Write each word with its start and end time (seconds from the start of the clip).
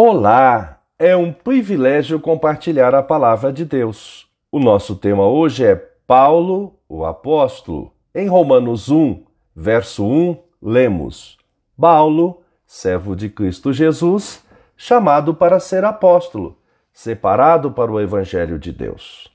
Olá! 0.00 0.78
É 0.96 1.16
um 1.16 1.32
privilégio 1.32 2.20
compartilhar 2.20 2.94
a 2.94 3.02
palavra 3.02 3.52
de 3.52 3.64
Deus. 3.64 4.28
O 4.48 4.60
nosso 4.60 4.94
tema 4.94 5.26
hoje 5.26 5.66
é 5.66 5.74
Paulo, 6.06 6.76
o 6.88 7.04
apóstolo. 7.04 7.92
Em 8.14 8.28
Romanos 8.28 8.90
1, 8.90 9.24
verso 9.56 10.06
1, 10.06 10.38
lemos: 10.62 11.36
Paulo, 11.76 12.42
servo 12.64 13.16
de 13.16 13.28
Cristo 13.28 13.72
Jesus, 13.72 14.46
chamado 14.76 15.34
para 15.34 15.58
ser 15.58 15.84
apóstolo, 15.84 16.56
separado 16.92 17.72
para 17.72 17.90
o 17.90 18.00
evangelho 18.00 18.56
de 18.56 18.70
Deus. 18.70 19.28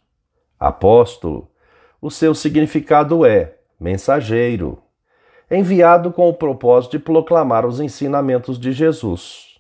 Apóstolo, 0.58 1.52
o 2.02 2.10
seu 2.10 2.34
significado 2.34 3.26
é 3.26 3.56
mensageiro, 3.78 4.82
enviado 5.52 6.10
com 6.10 6.30
o 6.30 6.34
propósito 6.34 6.92
de 6.92 7.00
proclamar 7.00 7.66
os 7.66 7.82
ensinamentos 7.82 8.58
de 8.58 8.72
Jesus 8.72 9.53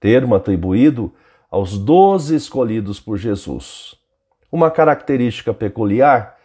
termo 0.00 0.34
atribuído 0.34 1.12
aos 1.50 1.78
doze 1.78 2.34
escolhidos 2.34 2.98
por 2.98 3.18
Jesus. 3.18 3.94
Uma 4.50 4.70
característica 4.70 5.54
peculiar: 5.54 6.38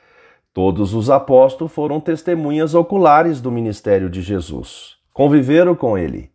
todos 0.53 0.93
os 0.93 1.09
apóstolos 1.09 1.73
foram 1.73 1.99
testemunhas 1.99 2.75
oculares 2.75 3.41
do 3.41 3.51
ministério 3.51 4.09
de 4.09 4.21
Jesus, 4.21 4.97
conviveram 5.13 5.73
com 5.73 5.97
ele. 5.97 6.29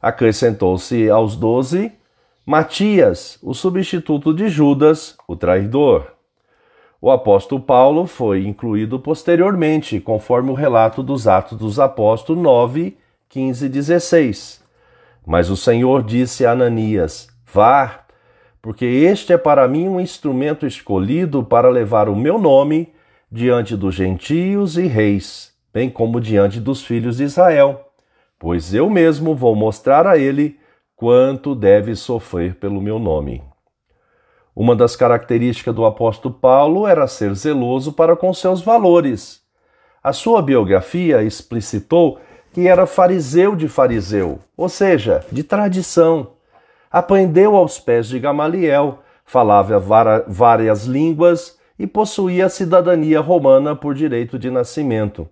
Acrescentou-se 0.00 1.08
aos 1.10 1.36
doze 1.36 1.92
Matias, 2.46 3.38
o 3.42 3.52
substituto 3.52 4.32
de 4.32 4.48
Judas, 4.48 5.14
o 5.28 5.36
traidor. 5.36 6.14
O 6.98 7.10
apóstolo 7.10 7.60
Paulo 7.60 8.06
foi 8.06 8.46
incluído 8.46 8.98
posteriormente, 8.98 10.00
conforme 10.00 10.50
o 10.50 10.54
relato 10.54 11.02
dos 11.02 11.28
Atos 11.28 11.58
dos 11.58 11.78
Apóstolos 11.78 12.42
9, 12.42 12.96
15 13.28 13.66
e 13.66 13.68
16. 13.68 14.67
Mas 15.28 15.50
o 15.50 15.56
Senhor 15.58 16.02
disse 16.02 16.46
a 16.46 16.52
Ananias: 16.52 17.28
Vá, 17.52 18.06
porque 18.62 18.86
este 18.86 19.34
é 19.34 19.36
para 19.36 19.68
mim 19.68 19.86
um 19.86 20.00
instrumento 20.00 20.66
escolhido 20.66 21.44
para 21.44 21.68
levar 21.68 22.08
o 22.08 22.16
meu 22.16 22.38
nome 22.38 22.94
diante 23.30 23.76
dos 23.76 23.94
gentios 23.94 24.78
e 24.78 24.86
reis, 24.86 25.52
bem 25.70 25.90
como 25.90 26.18
diante 26.18 26.58
dos 26.58 26.82
filhos 26.82 27.18
de 27.18 27.24
Israel, 27.24 27.90
pois 28.38 28.72
eu 28.72 28.88
mesmo 28.88 29.34
vou 29.34 29.54
mostrar 29.54 30.06
a 30.06 30.16
ele 30.16 30.58
quanto 30.96 31.54
deve 31.54 31.94
sofrer 31.94 32.54
pelo 32.54 32.80
meu 32.80 32.98
nome. 32.98 33.42
Uma 34.56 34.74
das 34.74 34.96
características 34.96 35.74
do 35.74 35.84
apóstolo 35.84 36.34
Paulo 36.36 36.86
era 36.86 37.06
ser 37.06 37.34
zeloso 37.34 37.92
para 37.92 38.16
com 38.16 38.32
seus 38.32 38.62
valores. 38.62 39.42
A 40.02 40.14
sua 40.14 40.40
biografia 40.40 41.22
explicitou 41.22 42.18
que 42.58 42.66
era 42.66 42.86
fariseu 42.86 43.54
de 43.54 43.68
fariseu, 43.68 44.40
ou 44.56 44.68
seja, 44.68 45.24
de 45.30 45.44
tradição. 45.44 46.32
Aprendeu 46.90 47.54
aos 47.54 47.78
pés 47.78 48.08
de 48.08 48.18
Gamaliel, 48.18 48.98
falava 49.24 49.78
várias 50.26 50.84
línguas 50.84 51.56
e 51.78 51.86
possuía 51.86 52.46
a 52.46 52.48
cidadania 52.48 53.20
romana 53.20 53.76
por 53.76 53.94
direito 53.94 54.36
de 54.36 54.50
nascimento. 54.50 55.28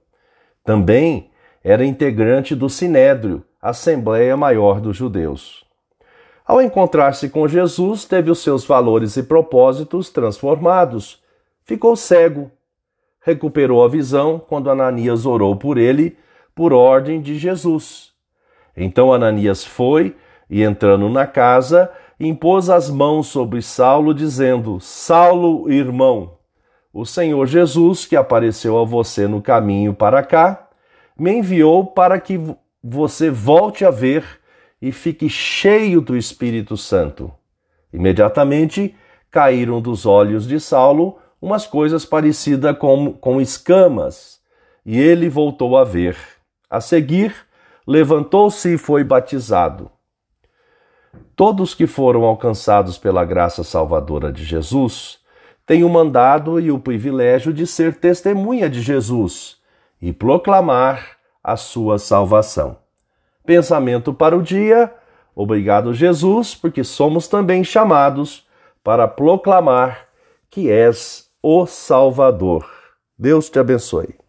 Também 0.65 1.33
era 1.65 1.85
integrante 1.85 2.55
do 2.55 2.71
Sinédrio, 2.71 3.43
Assembleia 3.61 4.37
Maior 4.37 4.81
dos 4.81 4.97
Judeus. 4.97 5.65
Ao 6.47 6.63
encontrar-se 6.63 7.29
com 7.29 7.49
Jesus, 7.49 8.05
teve 8.05 8.31
os 8.31 8.39
seus 8.39 8.65
valores 8.65 9.17
e 9.17 9.25
propósitos 9.25 10.11
transformados. 10.11 11.21
Ficou 11.65 11.97
cego. 11.97 12.53
Recuperou 13.21 13.83
a 13.83 13.89
visão 13.89 14.39
quando 14.39 14.71
Ananias 14.71 15.27
orou 15.27 15.57
por 15.57 15.77
ele 15.77 16.17
por 16.57 16.73
ordem 16.73 17.21
de 17.21 17.39
Jesus. 17.39 18.13
Então 18.75 19.13
Ananias 19.13 19.63
foi 19.63 20.17
e, 20.49 20.63
entrando 20.63 21.09
na 21.11 21.27
casa, 21.27 21.93
impôs 22.19 22.71
as 22.71 22.89
mãos 22.89 23.27
sobre 23.27 23.61
Saulo, 23.61 24.15
dizendo: 24.15 24.81
Saulo, 24.81 25.71
irmão, 25.71 26.39
o 26.93 27.05
Senhor 27.05 27.47
Jesus, 27.47 28.07
que 28.07 28.17
apareceu 28.17 28.79
a 28.79 28.85
você 28.85 29.29
no 29.29 29.43
caminho 29.43 29.93
para 29.93 30.23
cá, 30.23 30.69
me 31.17 31.31
enviou 31.31 31.87
para 31.87 32.19
que 32.19 32.41
você 32.83 33.31
volte 33.31 33.85
a 33.85 33.91
ver 33.91 34.25
e 34.81 34.91
fique 34.91 35.29
cheio 35.29 36.01
do 36.01 36.17
Espírito 36.17 36.77
Santo. 36.77 37.31
Imediatamente 37.93 38.95
caíram 39.31 39.81
dos 39.81 40.07
olhos 40.07 40.47
de 40.49 40.59
Saulo 40.59 41.19
umas 41.41 41.67
coisas 41.67 42.07
parecidas 42.07 42.77
com, 42.79 43.13
com 43.13 43.41
escamas, 43.41 44.41
e 44.85 44.99
ele 44.99 45.29
voltou 45.29 45.77
a 45.77 45.85
ver. 45.85 46.36
A 46.69 46.81
seguir, 46.81 47.35
levantou-se 47.87 48.75
e 48.75 48.79
foi 48.79 49.05
batizado. 49.05 49.91
Todos 51.35 51.75
que 51.75 51.87
foram 51.87 52.25
alcançados 52.25 52.99
pela 52.99 53.25
graça 53.25 53.63
salvadora 53.63 54.33
de 54.33 54.45
Jesus 54.45 55.19
têm 55.67 55.85
o 55.85 55.89
mandado 55.89 56.59
e 56.61 56.71
o 56.71 56.79
privilégio 56.79 57.53
de 57.53 57.67
ser 57.67 57.97
testemunha 57.97 58.69
de 58.69 58.81
Jesus 58.81 59.59
e 60.01 60.13
proclamar 60.13 61.17
a 61.43 61.57
sua 61.57 61.99
salvação. 61.99 62.79
Pensamento 63.45 64.13
para 64.13 64.37
o 64.37 64.43
dia. 64.43 64.93
Obrigado, 65.35 65.95
Jesus, 65.95 66.55
porque 66.55 66.83
somos 66.83 67.29
também 67.29 67.63
chamados 67.63 68.47
para 68.83 69.07
proclamar 69.07 70.07
que 70.51 70.71
és 70.71 71.31
o 71.43 71.67
Salvador. 71.67 72.69
Deus 73.19 73.49
te 73.49 73.59
abençoe. 73.59 74.26